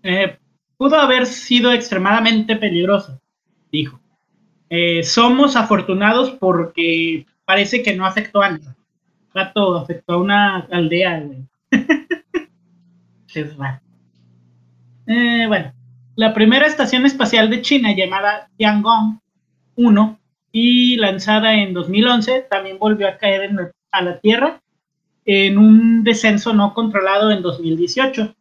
[0.04, 0.38] eh,
[0.78, 3.19] pudo haber sido extremadamente peligroso,
[3.71, 4.00] dijo.
[4.69, 8.76] Eh, somos afortunados porque parece que no afectó a nada.
[9.34, 11.39] Rato afectó a una aldea, güey.
[13.36, 13.80] es raro.
[15.06, 15.71] Eh, bueno,
[16.17, 19.19] la primera estación espacial de China llamada Tiangong
[19.75, 20.19] 1
[20.51, 23.60] y lanzada en 2011 también volvió a caer en
[23.91, 24.60] a la Tierra
[25.25, 28.36] en un descenso no controlado en 2018,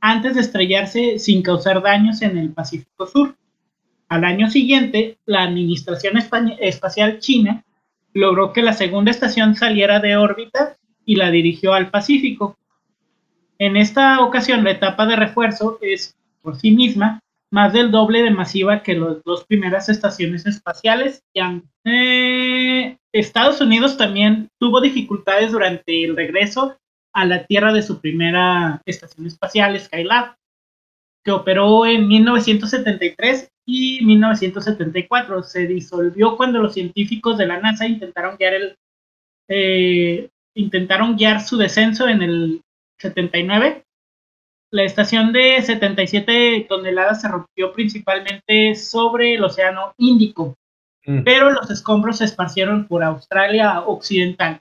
[0.00, 3.36] antes de estrellarse sin causar daños en el Pacífico Sur.
[4.08, 6.14] Al año siguiente, la Administración
[6.58, 7.64] Espacial China
[8.12, 12.58] logró que la segunda estación saliera de órbita y la dirigió al Pacífico.
[13.58, 17.20] En esta ocasión, la etapa de refuerzo es, por sí misma,
[17.52, 21.22] más del doble de masiva que las dos primeras estaciones espaciales.
[21.84, 26.76] Eh, Estados Unidos también tuvo dificultades durante el regreso
[27.12, 30.36] a la Tierra de su primera estación espacial, Skylab.
[31.24, 35.42] que operó en 1973 y 1974.
[35.42, 38.76] Se disolvió cuando los científicos de la NASA intentaron guiar el
[39.48, 42.62] eh, intentaron guiar su descenso en el
[42.98, 43.84] 79.
[44.72, 50.56] La estación de 77 toneladas se rompió principalmente sobre el Océano Índico,
[51.06, 51.22] mm.
[51.24, 54.60] pero los escombros se esparcieron por Australia Occidental.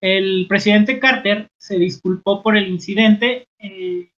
[0.00, 4.10] El presidente Carter se disculpó por el incidente eh,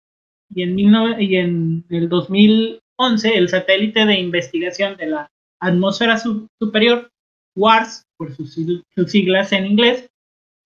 [0.51, 0.79] y, en
[1.21, 7.11] y en el 2011 el satélite de investigación de la atmósfera superior,
[7.57, 8.59] WARS, por sus,
[9.07, 10.11] siglas en inglés,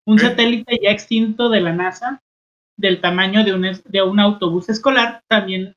[0.07, 2.21] un satélite ya extinto de la NASA,
[2.77, 5.75] del tamaño de un, de un autobús escolar, también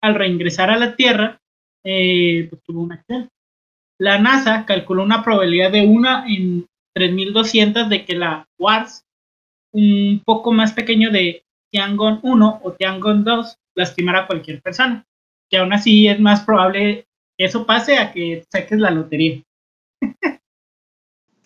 [0.00, 1.40] al reingresar a la Tierra,
[1.84, 3.30] eh, pues, tuvo un accidente.
[4.00, 9.04] La NASA calculó una probabilidad de una en 3200 de que la WARS,
[9.72, 15.04] un poco más pequeño de Tiangong 1 o Tiangong 2, lastimara a cualquier persona.
[15.50, 19.42] Que aún así es más probable que eso pase a que saques la lotería.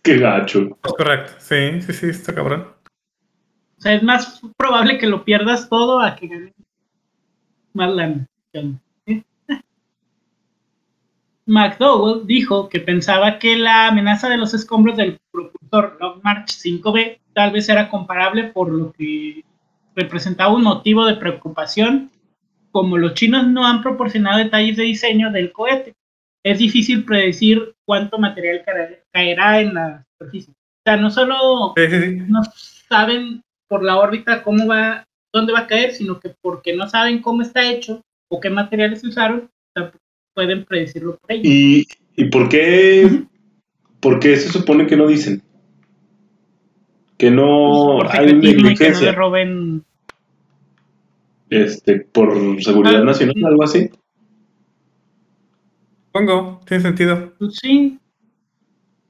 [0.02, 0.78] Qué gacho.
[0.85, 2.71] Es correcto, sí, sí, sí, está cabrón.
[3.82, 6.52] O sea, es más probable que lo pierdas todo a que ganes
[7.72, 8.28] más lana.
[11.46, 17.18] McDowell dijo que pensaba que la amenaza de los escombros del propulsor Long March 5B
[17.32, 19.44] tal vez era comparable por lo que
[19.96, 22.12] representaba un motivo de preocupación,
[22.70, 25.96] como los chinos no han proporcionado detalles de diseño del cohete.
[26.44, 28.62] Es difícil predecir cuánto material
[29.10, 30.52] caerá en la superficie.
[30.52, 31.74] O sea, no solo
[32.28, 32.42] no
[32.88, 33.42] saben
[33.72, 37.40] por la órbita cómo va, dónde va a caer, sino que porque no saben cómo
[37.40, 39.48] está hecho o qué materiales se usaron,
[40.35, 41.46] pueden predecirlo por ellos.
[41.46, 43.22] ¿Y, y por, qué,
[43.98, 45.42] por qué se supone que no dicen?
[47.16, 49.11] Que no pues hay negligencia.
[49.11, 49.85] Que no roben.
[51.48, 53.88] Este, por seguridad ah, nacional, algo así.
[56.08, 57.32] Supongo, tiene sentido.
[57.38, 57.98] Pues sí.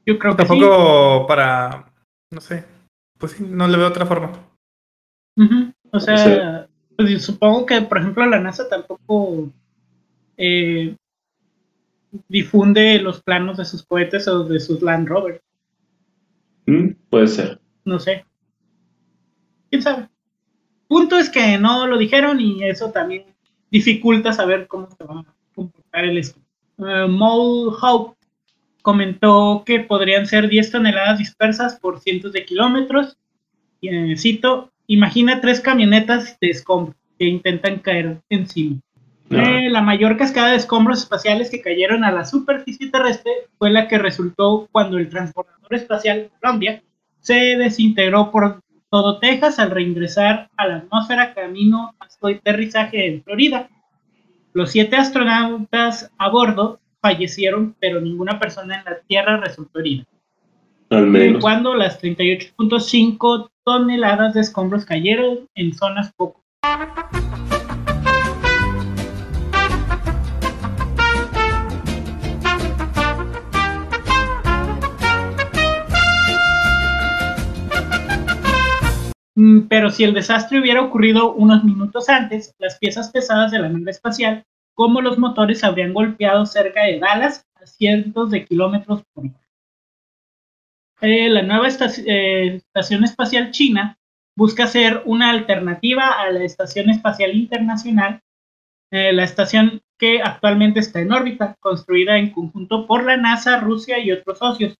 [0.06, 1.92] Yo creo que Tampoco para.
[2.30, 2.64] No sé.
[3.18, 4.51] Pues sí, no le veo otra forma.
[5.90, 9.50] O sea, pues supongo que, por ejemplo, la NASA tampoco
[10.36, 10.96] eh,
[12.28, 15.40] difunde los planos de sus cohetes o de sus Land Rovers.
[16.66, 17.60] Mm, puede ser.
[17.84, 18.24] No sé.
[19.70, 20.08] ¿Quién sabe?
[20.88, 23.24] Punto es que no lo dijeron y eso también
[23.70, 26.38] dificulta saber cómo se va a comportar el esto.
[26.76, 28.16] Uh, Hope
[28.82, 33.16] comentó que podrían ser 10 toneladas dispersas por cientos de kilómetros.
[33.80, 38.80] Y, eh, cito, imagina tres camionetas de escombros que intentan caer encima.
[39.30, 43.88] Eh, la mayor cascada de escombros espaciales que cayeron a la superficie terrestre fue la
[43.88, 46.82] que resultó cuando el transportador espacial Columbia
[47.20, 53.22] se desintegró por todo Texas al reingresar a la atmósfera camino a su aterrizaje en
[53.22, 53.70] Florida.
[54.52, 60.04] Los siete astronautas a bordo fallecieron, pero ninguna persona en la Tierra resultó herida.
[60.92, 61.42] Al menos.
[61.42, 66.42] Cuando las 38.5 toneladas de escombros cayeron en zonas poco
[79.34, 83.68] Mm, pero si el desastre hubiera ocurrido unos minutos antes, las piezas pesadas de la
[83.68, 89.24] nave espacial, como los motores, habrían golpeado cerca de Dallas a cientos de kilómetros por
[89.24, 89.41] hora.
[91.04, 93.98] Eh, la nueva eh, estación espacial china
[94.36, 98.20] busca ser una alternativa a la Estación Espacial Internacional,
[98.92, 103.98] eh, la estación que actualmente está en órbita, construida en conjunto por la NASA, Rusia
[103.98, 104.76] y otros socios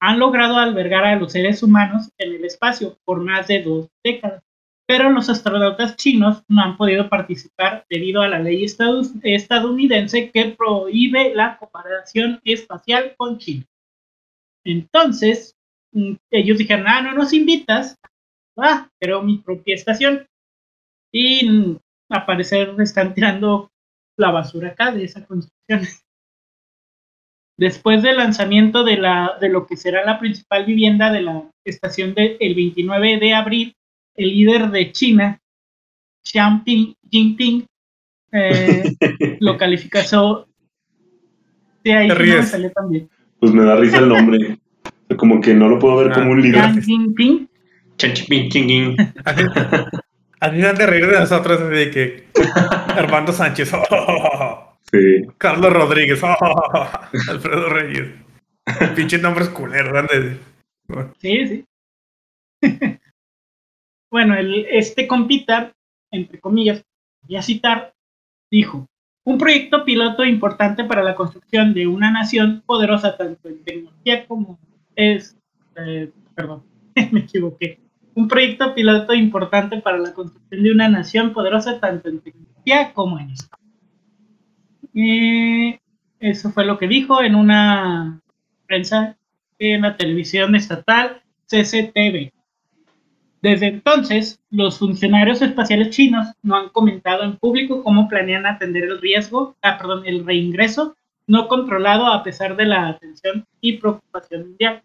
[0.00, 4.42] han logrado albergar a los seres humanos en el espacio por más de dos décadas,
[4.86, 11.34] pero los astronautas chinos no han podido participar debido a la ley estadounidense que prohíbe
[11.34, 13.64] la cooperación espacial con China.
[14.68, 15.56] Entonces,
[15.92, 17.96] mm, ellos dijeron, ah, no nos invitas,
[18.58, 20.26] ah, creo mi propia estación.
[21.10, 21.78] Y mm,
[22.10, 23.70] a parecer están tirando
[24.18, 25.80] la basura acá de esa construcción.
[27.58, 32.14] Después del lanzamiento de, la, de lo que será la principal vivienda de la estación
[32.14, 33.74] del 29 de abril,
[34.14, 35.40] el líder de China,
[36.22, 37.66] Xi Jinping,
[38.32, 38.94] eh,
[39.40, 40.46] lo calificó.
[41.82, 43.08] De ahí me salió también.
[43.40, 44.58] Pues me da risa el nombre.
[45.16, 46.64] Como que no lo puedo ver como un líder.
[50.40, 52.24] Así dan de reír de nosotros, de que
[52.94, 53.72] Armando Sánchez.
[54.90, 55.20] Sí.
[55.36, 56.22] Carlos Rodríguez.
[56.24, 58.08] Alfredo Reyes.
[58.96, 60.38] Pinche nombres culeros, grandes.
[61.20, 61.64] Sí, sí.
[64.10, 65.74] bueno, el, este compita,
[66.10, 66.82] entre comillas,
[67.20, 67.92] voy a citar,
[68.50, 68.86] dijo,
[69.28, 74.58] un proyecto piloto importante para la construcción de una nación poderosa tanto en tecnología como
[74.96, 75.36] es,
[75.76, 76.62] eh, perdón,
[77.12, 77.78] me equivoqué,
[78.14, 83.18] un proyecto piloto importante para la construcción de una nación poderosa tanto en tecnología como
[83.18, 83.62] en Estado.
[84.94, 85.78] Eh,
[86.20, 88.22] eso fue lo que dijo en una
[88.66, 89.18] prensa
[89.58, 92.32] en la televisión estatal CCTV.
[93.40, 99.00] Desde entonces, los funcionarios espaciales chinos no han comentado en público cómo planean atender el
[99.00, 100.96] riesgo, ah, perdón, el reingreso
[101.28, 104.82] no controlado a pesar de la atención y preocupación mundial.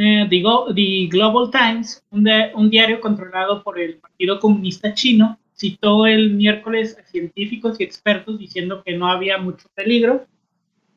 [0.00, 6.34] Eh, The Global Times, un, un diario controlado por el Partido Comunista Chino, citó el
[6.34, 10.24] miércoles a científicos y expertos diciendo que no había mucho peligro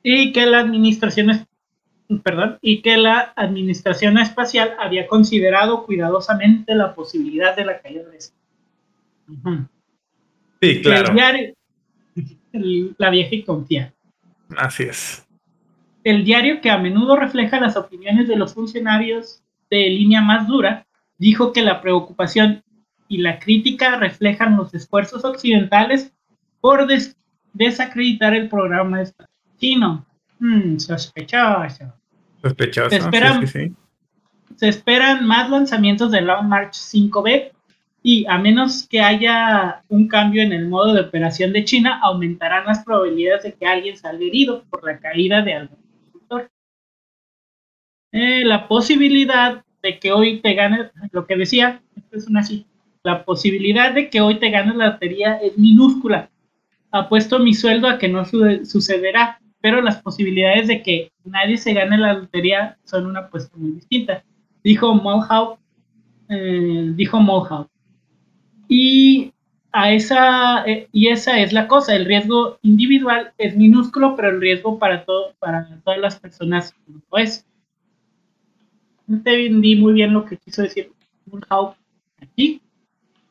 [0.04, 1.32] y que la administración
[2.19, 8.17] perdón, y que la administración espacial había considerado cuidadosamente la posibilidad de la caída de
[8.17, 8.36] este.
[10.62, 11.13] Sí, claro.
[12.97, 13.93] la vieja y confiable.
[14.58, 15.28] Así es.
[16.04, 20.86] El diario que a menudo refleja las opiniones de los funcionarios de línea más dura,
[21.17, 22.63] dijo que la preocupación
[23.08, 26.13] y la crítica reflejan los esfuerzos occidentales
[26.60, 26.88] por
[27.54, 29.04] desacreditar el programa
[29.60, 30.06] chino.
[30.39, 32.01] Hmm, sospechoso.
[32.41, 32.89] Sospechoso.
[32.89, 33.47] Se esperan,
[34.56, 37.51] se esperan más lanzamientos de Long March 5B
[38.04, 42.65] y a menos que haya un cambio en el modo de operación de China, aumentarán
[42.65, 46.51] las probabilidades de que alguien salga herido por la caída de algún constructor.
[48.12, 52.67] Eh, la posibilidad de que hoy te ganes, lo que decía, esto es una cita,
[53.04, 56.30] la posibilidad de que hoy te ganes la lotería es minúscula.
[56.91, 61.97] Apuesto mi sueldo a que no sucederá, pero las posibilidades de que nadie se gane
[61.97, 64.24] la lotería son una apuesta muy distinta.
[64.63, 65.60] Dijo Mulhouse,
[66.30, 67.69] eh, dijo Mulhouse.
[68.67, 69.34] Y
[69.71, 74.41] a esa eh, y esa es la cosa, el riesgo individual es minúsculo, pero el
[74.41, 77.45] riesgo para todo para todas las personas no es.
[79.08, 80.91] No entendí muy bien lo que quiso decir
[81.26, 81.78] Mulhouse
[82.19, 82.62] aquí,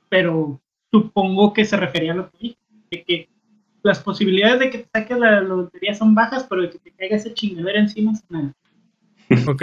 [0.08, 2.58] pero supongo que se refería a lo que dije,
[2.90, 3.28] de que
[3.82, 7.16] las posibilidades de que te saques la lotería son bajas, pero de que te caiga
[7.16, 8.52] ese chingadera encima es nada.
[9.46, 9.62] Ok.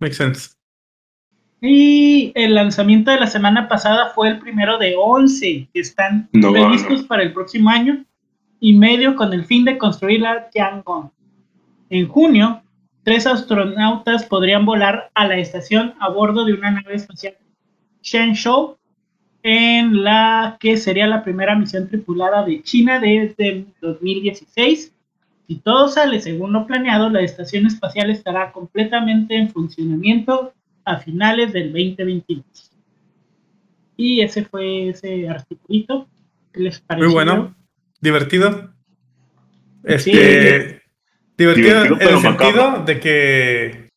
[0.00, 0.50] Makes sense.
[1.60, 7.02] Y el lanzamiento de la semana pasada fue el primero de 11 que están previstos
[7.04, 8.04] para el próximo año
[8.60, 11.10] y medio con el fin de construir la Tiangong.
[11.88, 12.62] En junio,
[13.04, 17.36] tres astronautas podrían volar a la estación a bordo de una nave espacial
[18.06, 18.78] Shenzhou
[19.48, 24.92] en la que sería la primera misión tripulada de China desde 2016.
[25.46, 30.52] Si todo sale según lo planeado, la estación espacial estará completamente en funcionamiento
[30.84, 32.72] a finales del 2022.
[33.96, 36.08] Y ese fue ese articulito.
[36.52, 37.06] ¿Qué les pareció?
[37.06, 37.54] Muy bueno,
[38.00, 38.74] divertido.
[39.84, 40.82] Este,
[41.38, 43.90] divertido, en el sentido de que.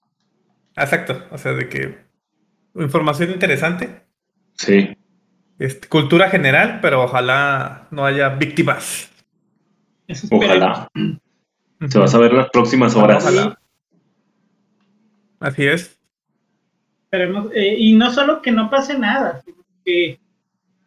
[0.75, 1.97] Exacto, o sea, de que
[2.75, 4.03] información interesante.
[4.53, 4.95] Sí.
[5.59, 9.11] Este, cultura general, pero ojalá no haya víctimas.
[10.31, 10.89] Ojalá.
[11.87, 13.25] Se va a saber las próximas horas.
[15.39, 15.99] Así es.
[17.11, 20.19] Eh, y no solo que no pase nada, sino que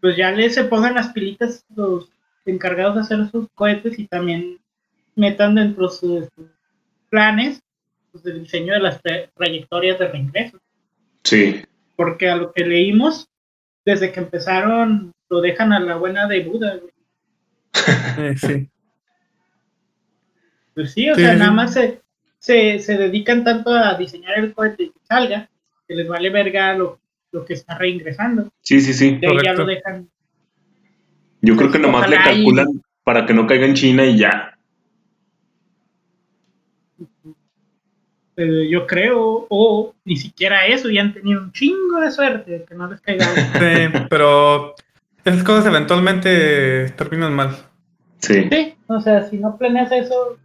[0.01, 2.11] pues ya le se pongan las pilitas los
[2.45, 4.59] encargados de hacer sus cohetes y también
[5.15, 6.51] metan dentro sus, sus
[7.09, 7.63] planes
[8.11, 9.01] pues, el diseño de las
[9.35, 10.59] trayectorias de reingreso.
[11.25, 11.63] Sí.
[11.97, 13.29] Porque a lo que leímos,
[13.85, 16.79] desde que empezaron lo dejan a la buena de Buda.
[18.19, 18.69] Eh, sí.
[20.75, 22.01] Pues sí, o sea, nada más se,
[22.39, 25.49] se, dedican tanto a diseñar el cohete que salga,
[25.89, 27.01] que les vale verga lo,
[27.31, 28.51] lo que está reingresando.
[28.61, 29.17] Sí, sí, sí.
[29.17, 30.09] De ahí ya lo dejan.
[31.41, 34.52] Yo creo que nomás le calculan para que no caiga en China y ya.
[38.69, 42.89] Yo creo, o ni siquiera eso, y han tenido un chingo de suerte que no
[42.89, 43.25] les caiga.
[43.25, 44.75] Sí, pero
[45.25, 47.57] esas cosas eventualmente terminan mal.
[48.19, 48.49] Sí.
[48.51, 50.39] Sí, o sea, si no planeas eso,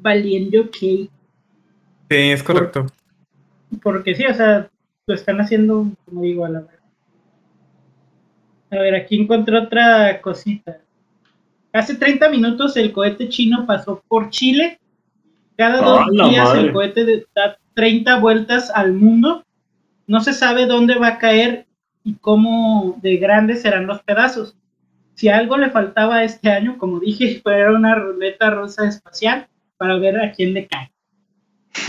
[0.00, 1.08] valiendo que.
[2.08, 2.86] Sí, es correcto.
[3.82, 4.68] porque sí, o sea,
[5.06, 6.78] lo están haciendo, como digo, a la verdad.
[8.70, 10.78] A ver, aquí encontré otra cosita.
[11.72, 14.78] Hace 30 minutos el cohete chino pasó por Chile
[15.56, 19.44] cada dos días el cohete da 30 vueltas al mundo.
[20.06, 21.66] No se sabe dónde va a caer
[22.04, 24.56] y cómo de grandes serán los pedazos.
[25.14, 30.20] Si algo le faltaba este año, como dije, fue una ruleta rusa espacial para ver
[30.20, 30.92] a quién le cae.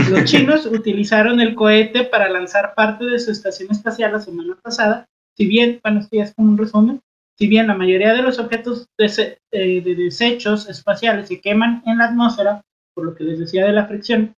[0.10, 5.08] Los chinos utilizaron el cohete para lanzar parte de su estación espacial la semana pasada.
[5.36, 7.02] Si bien, bueno, esto ya es como un resumen,
[7.36, 11.98] Si bien la mayoría de los objetos de, eh, de desechos espaciales se queman en
[11.98, 12.64] la atmósfera,
[12.94, 14.36] por lo que les decía de la fricción,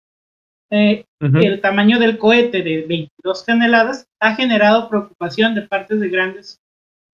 [0.70, 6.60] eh, el tamaño del cohete de 22 toneladas ha generado preocupación de partes de grandes,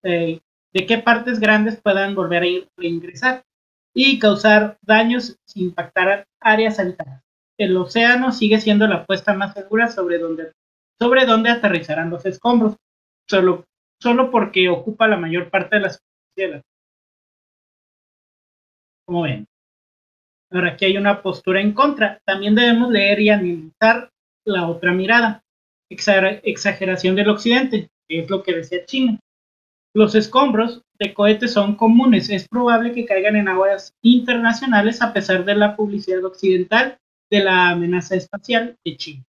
[0.03, 0.39] eh,
[0.73, 2.47] de qué partes grandes puedan volver a,
[2.83, 3.43] ingresar
[3.93, 7.21] y causar daños sin impactar áreas sanitarias.
[7.57, 10.53] El océano sigue siendo la apuesta más segura sobre donde,
[10.99, 12.77] sobre donde aterrizarán los escombros,
[13.29, 13.65] solo,
[13.99, 16.01] solo porque ocupa la mayor parte de las
[16.35, 16.63] superficie
[19.05, 19.47] Como ven.
[20.51, 22.19] Ahora aquí hay una postura en contra.
[22.25, 24.11] También debemos leer y analizar
[24.45, 25.43] la otra mirada.
[25.89, 29.19] Exageración del occidente, que es lo que decía China.
[29.93, 32.29] Los escombros de cohetes son comunes.
[32.29, 36.97] Es probable que caigan en aguas internacionales a pesar de la publicidad occidental
[37.29, 39.23] de la amenaza espacial de China.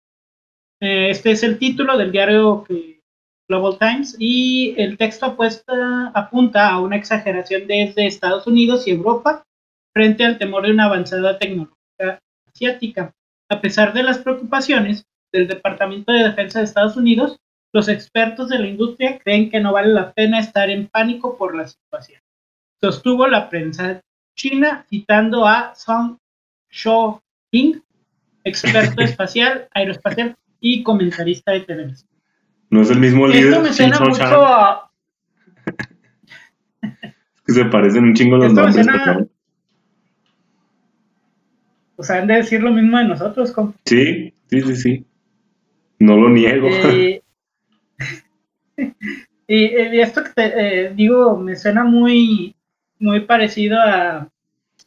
[0.81, 2.64] Eh, este es el título del diario
[3.49, 9.45] Global Times y el texto apuesta, apunta a una exageración desde Estados Unidos y Europa
[9.93, 13.14] frente al temor de una avanzada tecnología asiática.
[13.49, 17.38] A pesar de las preocupaciones del Departamento de Defensa de Estados Unidos,
[17.72, 21.57] los expertos de la industria creen que no vale la pena estar en pánico por
[21.57, 22.20] la situación.
[22.80, 24.03] Sostuvo la prensa
[24.34, 26.16] china citando a Song
[26.70, 27.80] Shou-Ping,
[28.45, 32.11] experto espacial, aeroespacial y comentarista de televisión.
[32.70, 33.49] No es el mismo líder.
[33.49, 34.90] Esto me suena mucho a...
[37.47, 38.86] que se parecen un chingo los nombres.
[42.03, 43.55] O sea, han de decir lo mismo de nosotros.
[43.84, 45.07] Sí, sí, sí, sí.
[46.00, 46.68] No lo niego.
[49.48, 52.55] Eh, y, esto que te eh, digo me suena muy,
[52.98, 54.28] muy parecido a,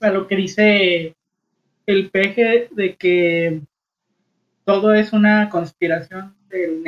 [0.02, 1.14] a lo que dice
[1.86, 3.62] el peje de que
[4.64, 6.82] todo es una conspiración del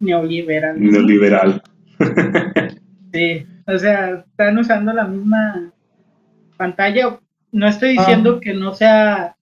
[0.00, 0.78] neoliberal.
[0.78, 1.62] Neoliberal.
[3.14, 5.72] sí, o sea, están usando la misma
[6.58, 7.18] pantalla.
[7.52, 8.40] No estoy diciendo ah.
[8.42, 9.35] que no sea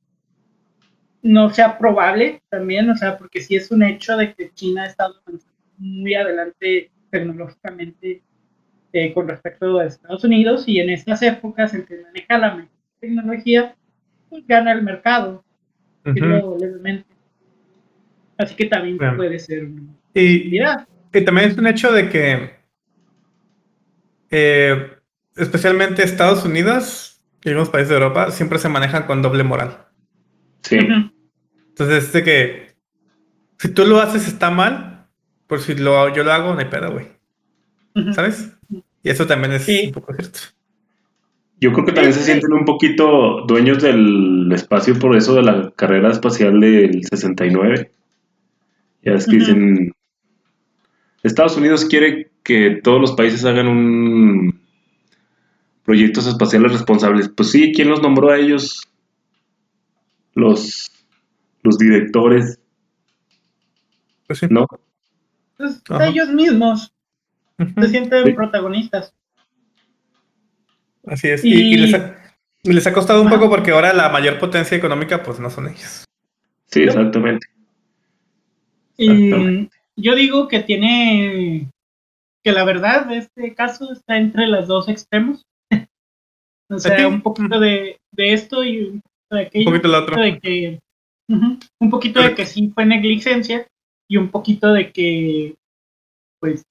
[1.25, 4.87] no sea probable también, o sea, porque sí es un hecho de que China ha
[4.87, 5.15] estado
[5.79, 8.23] muy adelante tecnológicamente
[8.93, 12.69] eh, con respecto a Estados Unidos y en estas épocas el que maneja la
[13.01, 13.75] tecnología
[14.29, 15.43] pues, gana el mercado,
[16.05, 17.09] levemente.
[18.37, 19.69] Así que también puede ser
[20.13, 22.51] y, y, también es un hecho de que
[24.31, 24.93] eh,
[25.37, 29.87] especialmente Estados Unidos y algunos países de Europa siempre se manejan con doble moral.
[30.61, 30.79] Sí.
[31.75, 32.75] Entonces, de que
[33.59, 35.09] si tú lo haces está mal,
[35.49, 37.09] por si lo, yo lo hago, no hay pedo, güey.
[38.15, 38.53] ¿Sabes?
[39.03, 40.39] Y eso también es un poco cierto.
[41.61, 45.73] Yo creo que también se sienten un poquito dueños del espacio por eso de la
[45.75, 47.91] carrera espacial del 69.
[49.03, 49.93] Ya es que dicen,
[51.25, 54.61] Estados Unidos quiere que todos los países hagan un
[55.85, 57.29] proyectos espaciales responsables.
[57.29, 58.89] Pues sí, ¿quién los nombró a ellos?
[60.35, 60.94] Los
[61.65, 62.61] los directores.
[64.27, 64.47] Pues sí.
[64.49, 64.67] ¿No?
[65.57, 66.93] Pues ellos mismos
[67.59, 69.13] se sienten protagonistas.
[71.07, 71.45] Así es.
[71.45, 75.69] Y, les, ha, costado un poco porque ahora la mayor potencia económica, pues no son
[75.69, 76.05] ellos.
[76.67, 77.47] Sí, exactamente.
[78.97, 81.71] Y yo digo que tiene
[82.43, 85.47] que la verdad, este caso está entre los dos extremos.
[86.71, 89.69] o sea, un poquito de, de esto y un poquito de aquello.
[89.69, 90.23] Un poquito de otro.
[90.23, 90.81] De que
[91.29, 93.67] un poquito de que sí fue negligencia
[94.09, 95.57] y un poquito de que,
[96.41, 96.65] pues,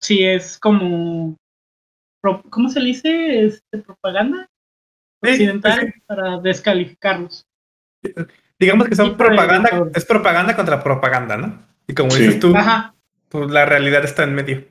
[0.00, 1.36] sí es como,
[2.50, 3.44] ¿cómo se le dice?
[3.44, 4.48] Este, propaganda
[5.22, 7.46] occidental para descalificarlos.
[8.58, 11.62] Digamos que son propaganda, es propaganda contra propaganda, ¿no?
[11.86, 12.54] Y como dices tú,
[13.28, 14.64] pues la realidad está en medio.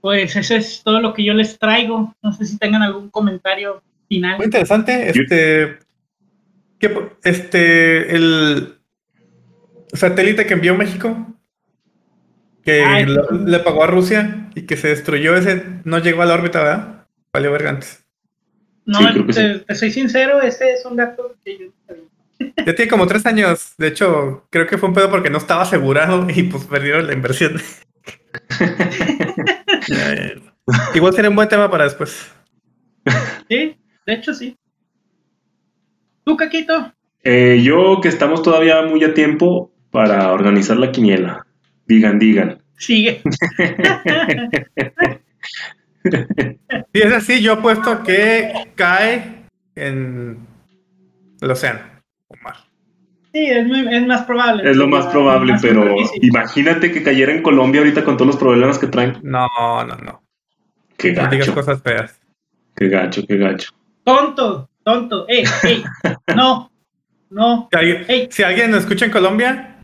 [0.00, 2.14] Pues eso es todo lo que yo les traigo.
[2.22, 3.82] No sé si tengan algún comentario
[4.20, 5.10] muy interesante.
[5.10, 5.78] Este,
[7.22, 8.78] este, el
[9.92, 11.34] satélite que envió México,
[12.62, 13.06] que
[13.46, 17.06] le pagó a Rusia y que se destruyó, ese no llegó a la órbita, ¿verdad?
[17.32, 18.04] Valió verga antes.
[18.86, 21.72] No, te, soy sincero, ese es un dato que yo
[22.38, 23.74] ya tiene como tres años.
[23.78, 27.12] De hecho, creo que fue un pedo porque no estaba asegurado y pues perdieron la
[27.12, 27.60] inversión.
[30.94, 32.30] Igual sería un buen tema para después.
[33.48, 33.76] Sí,
[34.06, 34.56] de hecho, sí.
[36.24, 36.92] ¿Tú, Caquito?
[37.22, 41.46] Eh, yo que estamos todavía muy a tiempo para organizar la quiniela.
[41.86, 42.58] Digan, digan.
[42.76, 43.22] Sigue.
[46.92, 50.38] Si es así, yo apuesto que cae en
[51.40, 51.80] el océano
[52.28, 52.56] o mar.
[53.32, 54.70] Sí, es, muy- es más probable.
[54.70, 56.18] Es lo más probable, Más pero superficie.
[56.22, 59.14] imagínate que cayera en Colombia ahorita con todos los problemas que traen.
[59.22, 59.48] No,
[59.86, 60.22] no, no.
[60.98, 62.20] Qué No digas gacho, cosas feas.
[62.76, 63.70] qué gacho, qué gacho.
[64.04, 65.26] Tonto, tonto.
[65.28, 65.84] Ey, ey.
[66.36, 66.70] No,
[67.30, 67.68] no.
[67.70, 68.28] Si alguien, Ey.
[68.30, 69.80] si alguien nos escucha en Colombia,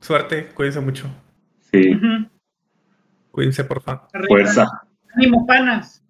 [0.00, 1.08] suerte, cuídense mucho.
[1.72, 1.98] Sí.
[3.30, 4.08] Cuídense, por favor.
[4.28, 4.66] Fuerza.
[5.14, 6.02] Ánimo, panas.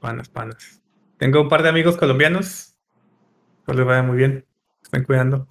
[0.00, 0.82] Panas, panas.
[1.16, 2.74] Tengo un par de amigos colombianos.
[3.66, 4.44] Que les vaya muy bien.
[4.82, 5.46] Estén cuidando.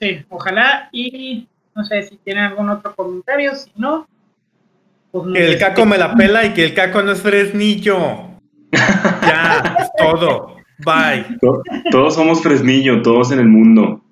[0.00, 4.08] Sí, ojalá y no sé si tienen algún otro comentario, si no,
[5.10, 8.29] pues nos Que el caco me la pela y que el caco no es fresnillo.
[9.22, 10.56] Ya, todo.
[10.78, 11.24] Bye.
[11.40, 14.02] To- Todos somos Fresnillo, todos en el mundo.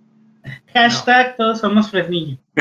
[0.74, 2.38] Hashtag todos somos Fresnillo.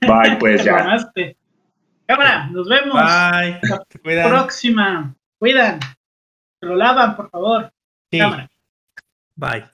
[0.00, 0.74] Bye, pues Te ya.
[0.74, 1.36] mamaste.
[2.06, 2.94] Cámara, nos vemos.
[2.94, 3.60] Bye.
[4.02, 4.28] Cuidan.
[4.28, 5.14] Próxima.
[5.38, 5.80] Cuidan.
[6.60, 7.72] Se lo lavan, por favor.
[8.10, 8.18] Sí.
[8.18, 8.50] Cámara.
[9.36, 9.64] Bye.